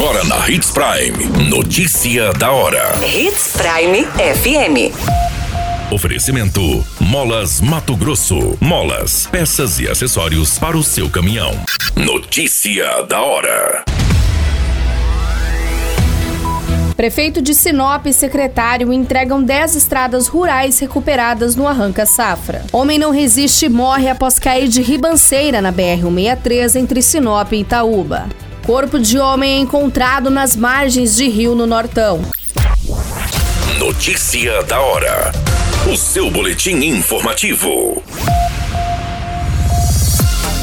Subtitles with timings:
[0.00, 1.50] Agora na Hits Prime.
[1.50, 2.98] Notícia da hora.
[3.04, 4.94] Hits Prime FM.
[5.92, 8.56] Oferecimento: Molas Mato Grosso.
[8.62, 11.52] Molas, peças e acessórios para o seu caminhão.
[11.94, 13.84] Notícia da hora.
[16.96, 22.64] Prefeito de Sinop e secretário entregam 10 estradas rurais recuperadas no Arranca Safra.
[22.72, 28.49] Homem não resiste e morre após cair de ribanceira na BR-163 entre Sinop e Itaúba.
[28.70, 32.22] Corpo de homem é encontrado nas margens de rio no Nortão.
[33.80, 35.32] Notícia da hora.
[35.92, 38.00] O seu boletim informativo.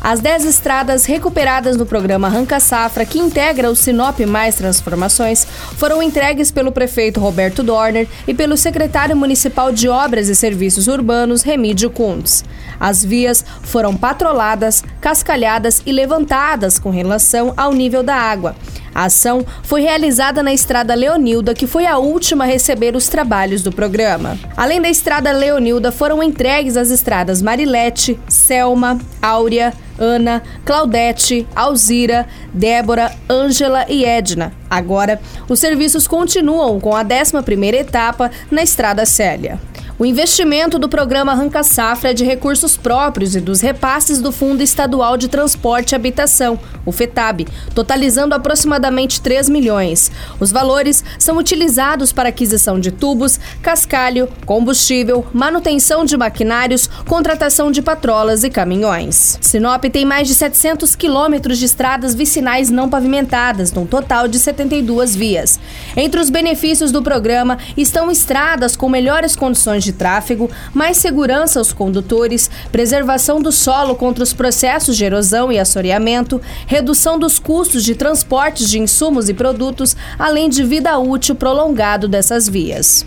[0.00, 5.44] As 10 estradas recuperadas no programa Arranca Safra, que integra o Sinop Mais Transformações,
[5.76, 11.42] foram entregues pelo prefeito Roberto Dorner e pelo secretário municipal de Obras e Serviços Urbanos,
[11.42, 12.44] Remídio Kuntz.
[12.78, 18.54] As vias foram patroladas, cascalhadas e levantadas com relação ao nível da água.
[18.98, 23.62] A ação foi realizada na Estrada Leonilda, que foi a última a receber os trabalhos
[23.62, 24.36] do programa.
[24.56, 33.12] Além da Estrada Leonilda, foram entregues as estradas Marilete, Selma, Áurea, Ana, Claudete, Alzira, Débora,
[33.30, 34.52] Ângela e Edna.
[34.68, 39.60] Agora, os serviços continuam com a 11ª etapa na Estrada Célia.
[39.98, 44.62] O investimento do programa Arranca Safra é de recursos próprios e dos repasses do Fundo
[44.62, 50.12] Estadual de Transporte e Habitação, o FETAB, totalizando aproximadamente 3 milhões.
[50.38, 57.82] Os valores são utilizados para aquisição de tubos, cascalho, combustível, manutenção de maquinários, contratação de
[57.82, 59.36] patrolas e caminhões.
[59.40, 65.16] Sinop tem mais de 700 quilômetros de estradas vicinais não pavimentadas, num total de 72
[65.16, 65.58] vias.
[65.96, 71.58] Entre os benefícios do programa estão estradas com melhores condições de de tráfego, mais segurança
[71.58, 77.82] aos condutores, preservação do solo contra os processos de erosão e assoreamento, redução dos custos
[77.82, 83.06] de transportes de insumos e produtos, além de vida útil prolongado dessas vias.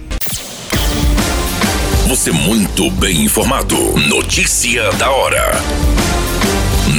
[2.08, 3.78] Você muito bem informado.
[4.10, 6.01] Notícia da hora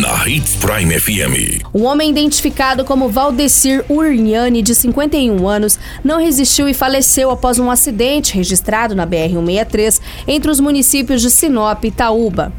[0.00, 1.66] na Hits Prime FM.
[1.74, 7.70] Um homem identificado como Valdecir Urniani, de 51 anos, não resistiu e faleceu após um
[7.70, 12.52] acidente registrado na BR-163 entre os municípios de Sinop e Itaúba.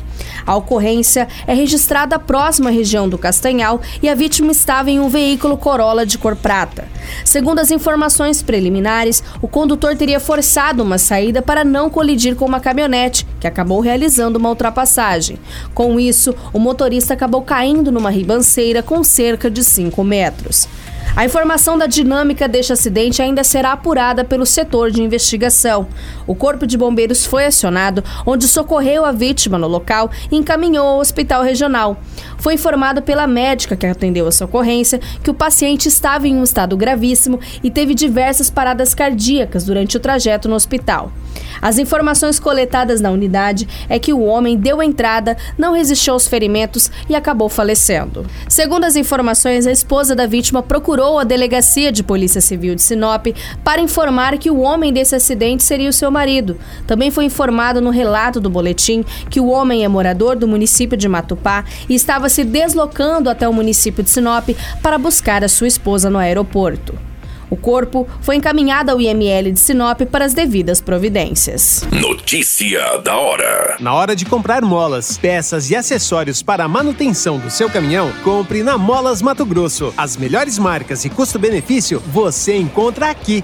[0.46, 5.10] A ocorrência é registrada próxima à região do Castanhal e a vítima estava em um
[5.10, 6.88] veículo Corolla de cor prata.
[7.26, 12.60] Segundo as informações preliminares, o condutor teria forçado uma saída para não colidir com uma
[12.60, 15.38] caminhonete, que acabou realizando uma ultrapassagem.
[15.74, 20.68] Com isso, o motorista acabou caindo numa ribanceira com cerca de 5 metros.
[21.16, 25.88] A informação da dinâmica deste acidente ainda será apurada pelo setor de investigação.
[26.26, 31.00] O Corpo de Bombeiros foi acionado, onde socorreu a vítima no local e encaminhou ao
[31.00, 32.02] hospital regional.
[32.40, 36.76] Foi informado pela médica que atendeu a socorrência que o paciente estava em um estado
[36.76, 41.12] gravíssimo e teve diversas paradas cardíacas durante o trajeto no hospital.
[41.62, 46.92] As informações coletadas na unidade é que o homem deu entrada, não resistiu aos ferimentos
[47.08, 48.26] e acabou falecendo.
[48.50, 53.28] Segundo as informações, a esposa da vítima procurou a delegacia de Polícia Civil de Sinop
[53.64, 56.58] para informar que o homem desse acidente seria o seu marido.
[56.88, 61.10] Também foi informado no relato do boletim que o homem é morador do município de
[61.10, 64.50] Matupá e estava se deslocando até o município de Sinop
[64.82, 66.98] para buscar a sua esposa no aeroporto.
[67.54, 71.88] O corpo foi encaminhado ao IML de Sinop para as devidas providências.
[71.92, 73.78] Notícia da hora.
[73.80, 78.64] Na hora de comprar molas, peças e acessórios para a manutenção do seu caminhão, compre
[78.64, 79.94] na Molas Mato Grosso.
[79.96, 83.44] As melhores marcas e custo-benefício você encontra aqui.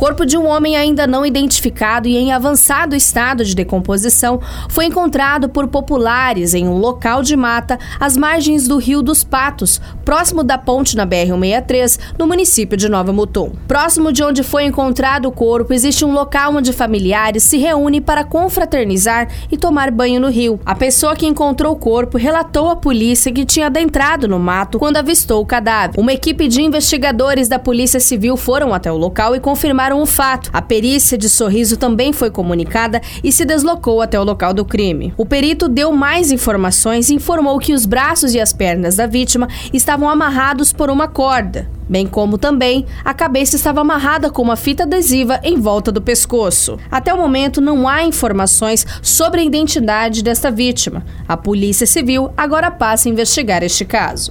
[0.00, 5.46] Corpo de um homem ainda não identificado e em avançado estado de decomposição foi encontrado
[5.46, 10.56] por populares em um local de mata às margens do Rio dos Patos, próximo da
[10.56, 13.52] ponte na BR-163, no município de Nova Mutum.
[13.68, 18.24] Próximo de onde foi encontrado o corpo, existe um local onde familiares se reúnem para
[18.24, 20.58] confraternizar e tomar banho no rio.
[20.64, 24.96] A pessoa que encontrou o corpo relatou à polícia que tinha adentrado no mato quando
[24.96, 26.00] avistou o cadáver.
[26.00, 30.50] Uma equipe de investigadores da Polícia Civil foram até o local e confirmaram o fato.
[30.52, 35.12] A perícia de sorriso também foi comunicada e se deslocou até o local do crime.
[35.16, 39.48] O perito deu mais informações e informou que os braços e as pernas da vítima
[39.72, 44.84] estavam amarrados por uma corda bem como também a cabeça estava amarrada com uma fita
[44.84, 46.78] adesiva em volta do pescoço.
[46.88, 51.04] Até o momento não há informações sobre a identidade desta vítima.
[51.26, 54.30] A Polícia Civil agora passa a investigar este caso.